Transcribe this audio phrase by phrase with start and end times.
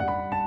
[0.00, 0.39] う